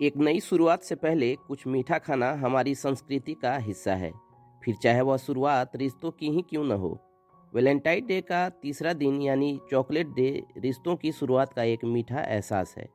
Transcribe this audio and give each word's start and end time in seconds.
एक 0.00 0.16
नई 0.16 0.40
शुरुआत 0.40 0.82
से 0.82 0.94
पहले 0.94 1.34
कुछ 1.38 1.66
मीठा 1.66 1.98
खाना 1.98 2.32
हमारी 2.34 2.74
संस्कृति 2.74 3.34
का 3.34 3.56
हिस्सा 3.56 3.94
है। 3.94 4.10
फिर 4.62 4.74
चाहे 4.74 5.00
वह 5.00 5.16
शुरुआत 5.16 5.76
रिश्तों 5.76 6.10
की 6.10 6.30
ही 6.30 6.42
क्यों 6.42 6.64
न 6.64 6.72
हो। 6.72 6.98
वैलेंटाइन 7.52 8.06
डे 8.06 8.20
का 8.20 8.48
तीसरा 8.62 8.92
दिन 8.92 9.20
यानी 9.22 9.58
चॉकलेट 9.70 10.08
डे 10.08 10.42
रिश्तों 10.58 10.96
की 10.96 11.12
शुरुआत 11.12 11.52
का 11.52 11.62
एक 11.62 11.84
मीठा 11.84 12.20
एहसास 12.20 12.74
है। 12.78 12.88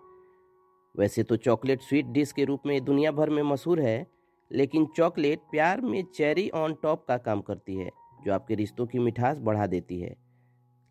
वैसे 0.96 1.24
तो 1.24 1.36
चॉकलेट 1.36 1.82
स्वीट 1.82 2.06
डिश 2.06 2.32
के 2.32 2.46
रूप 2.46 2.62
में 2.66 2.84
दुनिया 2.86 3.12
भर 3.12 3.30
में 3.30 3.42
मशहूर 3.44 3.82
है, 3.82 4.08
लेकिन 4.52 4.86
चॉकलेट 4.96 5.40
प्यार 5.52 5.82
में 5.82 6.04
चेरी 6.16 6.50
ऑन 6.50 6.74
टॉप 6.74 7.06
का 7.08 7.18
काम 7.18 7.42
करती 7.42 7.76
है, 7.76 7.90
जो 8.26 8.34
आपके 8.34 8.56
रिश्तों 8.56 8.86
की 8.86 9.00
मिठास 9.00 9.40
बढ़ा 9.40 9.68
देती 9.68 10.00
है। 10.00 10.16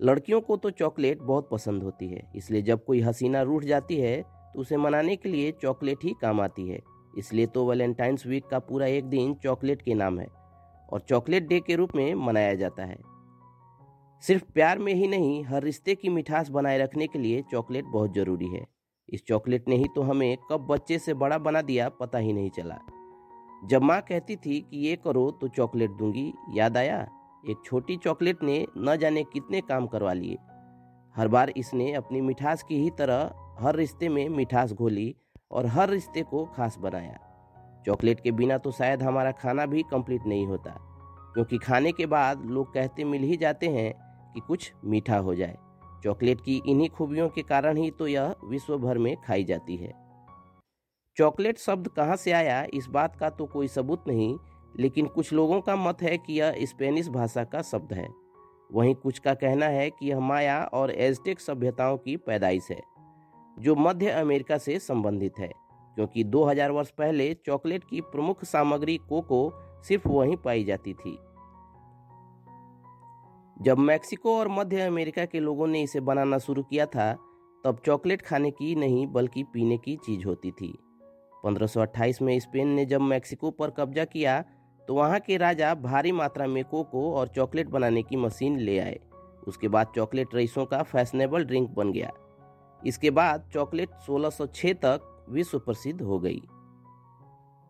लड़कियों 0.00 0.41
को 0.41 0.57
तो 0.57 0.70
चॉकलेट 0.70 1.18
बहुत 1.18 1.48
पसंद 1.52 1.82
होती 1.82 2.09
है, 2.09 2.23
इसलिए 2.36 2.62
जब 2.62 2.84
कोई 2.84 3.00
हसीना 3.00 3.43
रूठ 3.43 3.64
जाती 3.64 3.96
है 3.96 4.23
उसे 4.57 4.77
मनाने 4.77 5.16
के 5.16 5.29
लिए 5.29 5.52
चॉकलेट 5.52 6.04
ही 6.04 6.14
काम 6.23 6.41
आती 6.41 6.69
है। 6.69 6.80
इसलिए 7.19 7.47
तो 7.47 7.69
वैलेंटाइंस 7.69 8.27
वीक 8.27 8.47
का 8.47 8.59
पूरा 8.59 8.87
एक 8.87 9.05
दिन 9.05 9.34
चॉकलेट 9.34 9.83
के 9.83 9.95
नाम 9.95 10.19
है 10.19 10.27
और 10.92 11.01
चॉकलेट 11.01 11.48
डे 11.48 11.60
के 11.60 11.77
रूप 11.77 11.95
में 11.97 12.14
मनाया 12.14 12.55
जाता 12.55 12.84
है। 12.84 12.98
सिर्फ़ 14.23 14.45
प्यार 14.55 14.78
में 14.78 14.92
ही 14.95 15.06
नहीं, 15.06 15.45
हर 15.45 15.62
रिश्ते 15.62 15.95
की 15.95 16.09
मिठास 16.09 16.48
बनाए 16.48 16.78
रखने 16.78 17.06
के 17.06 17.19
लिए 17.19 17.42
चॉकलेट 17.42 17.84
बहुत 17.84 18.14
ज़रूरी 18.14 18.48
है। 18.48 18.64
इस 19.09 19.24
चॉकलेट 19.27 19.69
ने 19.69 19.77
ही 19.77 19.87
तो 19.95 20.02
हमें 20.02 20.37
कब 20.50 20.66
बच्चे 20.66 20.98
से 20.98 21.14
बड़ा 21.14 21.38
बना 21.38 21.62
दिया 21.62 21.88
पता 21.88 22.19
ही 22.19 22.33
नहीं 22.33 22.50
चला। 22.50 22.78
जब 23.64 23.83
माँ 23.83 24.00
कहती 24.00 24.36
थी 24.36 24.61
कि 24.61 24.86
ये 24.86 24.97
करो 24.97 25.30
तो 25.30 25.48
चॉकलेट 25.48 25.91
दूँगी, 25.91 26.33
याद 26.55 26.77
आया? 26.77 27.00
एक 27.50 27.56
छोटी 27.64 27.97
चॉकलेट 27.97 28.42
ने 28.42 28.66
न 28.78 28.97
जाने 28.97 29.23
कितने 29.25 29.61
काम 29.61 29.86
करवा 29.86 30.12
लिए। 30.12 30.36
हर 31.16 31.28
बार 31.28 31.52
इसने 31.56 31.92
अपनी 31.92 32.20
मिठास 32.20 32.62
की 32.62 32.83
ही 32.83 32.91
तरह 32.91 33.30
हर 33.59 33.77
रिश्ते 33.77 34.09
में 34.09 34.28
मिठास 34.28 34.73
घोली 34.73 35.15
और 35.51 35.66
हर 35.66 35.88
रिश्ते 35.91 36.23
को 36.23 36.45
खास 36.47 36.77
बनाया। 36.78 37.19
चॉकलेट 37.87 38.20
के 38.20 38.30
बिना 38.33 38.59
तो 38.59 38.70
शायद 38.70 39.03
हमारा 39.03 39.31
खाना 39.33 39.67
भी 39.67 39.83
कंप्लीट 39.83 40.27
नहीं 40.27 40.47
होता, 40.47 40.70
क्योंकि 41.34 41.58
खाने 41.58 41.92
के 41.92 42.06
बाद 42.06 42.44
लोग 42.47 42.72
कहते 42.75 43.05
मिल 43.05 43.22
ही 43.22 43.36
जाते 43.36 43.69
हैं 43.69 43.92
कि 44.34 44.41
कुछ 44.41 44.72
मीठा 44.84 45.19
हो 45.19 45.34
जाए। 45.34 45.56
चॉकलेट 46.05 46.41
की 46.41 46.61
इन्हीं 46.66 46.89
खूबियों 46.89 47.28
के 47.28 47.42
कारण 47.42 47.77
ही 47.77 47.91
तो 47.91 48.06
यह 48.06 48.34
विश्व 48.44 48.77
भर 48.78 48.98
में 48.98 49.16
खाई 49.16 49.44
जाती 49.44 49.77
है। 49.77 49.92
चॉकलेट 51.16 51.59
शब्द 51.59 51.88
कहाँ 51.88 52.16
से 52.16 52.33
आया? 52.33 52.64
इस 52.75 52.86
बात 52.86 53.16
का 53.16 53.31
तो 53.31 53.47
कोई 53.47 53.69
सबूत 53.69 54.05
नहीं, 54.09 54.36
लेकिन 54.78 55.06
कुछ 55.06 55.33
लोगों 55.33 55.61
का 55.61 55.77
मत 55.77 56.03
है 56.03 56.16
कि 56.19 56.41
यह 56.41 56.56
स्पेनिश 56.62 57.09
भाषा 57.09 57.44
का 57.44 57.62
शब्द 57.62 57.92
है। 57.92 58.09
वहीं 58.70 58.94
कुछ 58.94 59.19
का 59.19 59.34
कहना 59.34 59.66
है 59.69 59.88
कि 59.91 60.11
यह 60.11 60.20
माया 60.20 60.62
और 60.64 60.91
एजटेक 60.91 61.41
सभ्यताओं 61.41 61.97
की 61.98 62.16
पैदाइश 62.16 62.69
है। 62.70 62.81
जो 63.59 63.75
मध्य 63.75 64.11
अमेरिका 64.11 64.59
से 64.59 64.79
संबंधित 64.79 65.39
है, 65.39 65.53
क्योंकि 65.95 66.25
2000 66.25 66.71
वर्ष 66.71 66.91
पहले 66.91 67.33
चॉकलेट 67.47 67.85
की 67.85 68.01
प्रमुख 68.01 68.45
सामग्री 68.45 68.97
कोको 69.09 69.51
सिर्फ़ 69.83 70.09
वहीं 70.09 70.37
पाई 70.37 70.65
जाती 70.65 70.95
थी। 70.95 71.19
जब 73.57 73.79
मैक्सिको 73.79 74.37
और 74.39 74.49
मध्य 74.49 74.81
अमेरिका 74.81 75.25
के 75.25 75.41
लोगों 75.41 75.67
ने 75.67 75.83
इसे 75.83 76.01
बनाना 76.01 76.39
शुरू 76.39 76.62
किया 76.62 76.87
था, 76.87 77.12
तब 77.65 77.79
चॉकलेट 77.87 78.23
खाने 78.23 78.51
की 78.51 78.75
नहीं, 78.75 79.07
बल्कि 79.07 79.43
पीने 79.43 79.79
की 79.79 79.97
चीज़ 79.97 80.27
होती 80.27 80.51
थी। 80.51 80.77
1528 81.45 82.23
में 82.23 82.39
स्पेन 82.41 82.69
ने 82.69 82.84
जब 82.84 83.01
मैक्सिको 83.01 83.51
पर 83.51 83.71
कब्जा 83.71 84.05
किया 84.05 84.45
तो 84.89 84.95
वहाँ 84.95 85.19
के 85.21 85.37
राजा 85.37 85.75
भारी 85.75 86.12
मात्रा 86.12 86.47
में 86.47 86.65
कोको 86.65 87.12
और 87.15 87.29
चॉकलेट 87.29 87.69
बनाने 87.69 88.03
की 88.03 88.17
मशीन 88.17 88.59
ले 88.59 88.79
आए। 88.79 88.99
उसके 89.49 89.69
बाद 89.69 89.87
चॉकलेट 89.97 90.34
रईसों 90.34 90.65
का 90.67 90.83
फैशनेबल 90.83 91.45
ड्रिंक 91.45 91.71
बन 91.71 91.93
गया। 91.93 92.11
इसके 92.82 93.10
बाद 93.10 93.48
चॉकलेट 93.52 93.91
1606 94.08 94.74
तक 94.77 95.12
विश्व 95.30 95.58
प्रसिद्ध 95.58 96.00
हो 96.02 96.19
गई। 96.19 96.41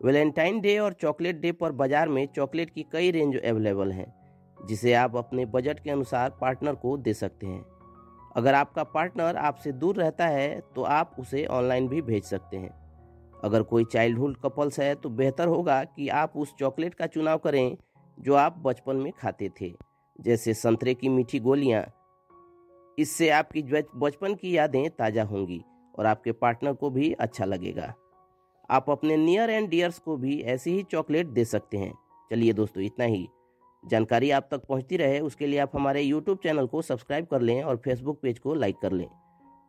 वैलेंटाइन 0.01 0.59
डे 0.61 0.77
और 0.79 0.93
चॉकलेट 0.93 1.39
डे 1.41 1.51
पर 1.53 1.71
बाज़ार 1.73 2.09
में 2.09 2.27
चॉकलेट 2.35 2.69
की 2.69 2.85
कई 2.91 3.11
रेंज 3.11 3.37
अवेलेबल 3.37 3.91
हैं, 3.91 4.13
जिसे 4.57 4.93
आप 4.95 5.15
अपने 5.17 5.45
बजट 5.47 5.79
के 5.79 5.91
अनुसार 5.91 6.37
पार्टनर 6.41 6.75
को 6.75 6.97
दे 6.97 7.13
सकते 7.15 7.47
हैं। 7.47 7.65
अगर 8.35 8.53
आपका 8.53 8.83
पार्टनर 8.85 9.37
आपसे 9.37 9.71
दूर 9.73 9.95
रहता 9.95 10.27
है 10.27 10.59
तो 10.75 10.83
आप 10.83 11.15
उसे 11.19 11.45
ऑनलाइन 11.47 11.87
भी 11.87 12.01
भेज 12.03 12.23
सकते 12.23 12.57
हैं। 12.57 12.71
अगर 13.43 13.63
कोई 13.63 13.85
चाइल्डहुड 13.85 14.37
कपल्स 14.37 14.79
है 14.79 14.93
तो 14.95 15.09
बेहतर 15.11 15.47
होगा 15.47 15.83
कि 15.85 16.07
आप 16.11 16.37
उस 16.37 16.53
चॉकलेट 16.59 16.93
का 16.93 17.07
चुनाव 17.07 17.37
करें, 17.37 17.77
जो 18.17 18.33
आप 18.35 18.57
बचपन 18.57 18.95
में 18.95 19.11
खाते 19.19 19.49
थे, 19.61 19.73
जैसे 20.19 20.53
संतरे 20.55 20.93
की 20.93 21.09
मीठी 21.09 21.39
गोलियाँ 21.39 21.83
इससे 22.97 23.29
आपकी 23.29 23.61
बचपन 23.95 24.33
की 24.33 24.55
यादें 24.57 24.89
ताज़ा 24.89 25.23
होंगी 25.23 25.61
और 25.95 26.05
आपके 26.05 26.31
पार्टनर 26.33 26.73
को 26.73 26.89
भी 26.89 27.11
अच्छा 27.11 27.45
लगेगा। 27.45 27.93
आप 28.69 28.89
अपने 28.89 29.17
नियर 29.17 29.49
एंड 29.49 29.69
डियर्स 29.69 29.99
को 29.99 30.15
भी 30.17 30.39
ऐसी 30.43 30.71
ही 30.71 30.83
चॉकलेट 30.83 31.27
दे 31.27 31.45
सकते 31.45 31.77
हैं। 31.77 31.93
चलिए 32.31 32.53
दोस्तों, 32.53 32.83
इतना 32.83 33.05
ही। 33.05 33.27
जानकारी 33.83 34.31
आप 34.31 34.47
तक 34.51 34.65
पहुँचती 34.65 34.97
रहे, 34.97 35.19
उसके 35.19 35.47
लिए 35.47 35.59
आप 35.59 35.75
हमारे 35.75 36.01
यूट्यूब 36.01 36.39
चैनल 36.43 36.67
को 36.67 36.81
सब्सक्राइब 36.81 37.25
कर 37.25 37.41
लें 37.41 37.61
और 37.63 37.77
फेसबुक 37.77 38.19
पेज 38.21 38.39
को 38.39 38.53
लाइक 38.53 38.75
कर 38.81 38.91
लें। 38.91 39.07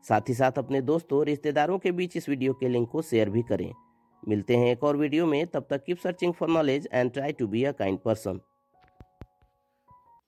साथ 0.04 0.28
ही 0.28 0.34
साथ 0.34 0.58
अपने 0.58 0.80
दोस्तों, 0.82 1.24
रिश्तेदारों 1.24 1.78
के 1.78 1.92
बीच 1.92 2.16
इस 2.16 2.28
वीडियो 2.28 2.52
के 2.52 2.68
लिंक 2.68 2.88
को 2.90 3.02
शेयर 3.02 3.30
भी 3.30 3.42
करें। 3.42 3.72
मिलते 4.22 4.56
हैं 4.56 4.66
एक 4.66 4.84
और 4.84 4.96
वीडियो 4.96 5.26
में, 5.26 5.46
तब 5.46 5.66
तक 5.70 5.84
keep 5.84 5.98
searching 5.98 6.32
for 6.32 6.48
knowledge 6.48 6.88
and 6.92 7.12
try 7.12 7.32
to 7.32 7.46
be 7.46 7.64
a 7.64 7.72
kind 7.72 7.98
person 7.98 8.40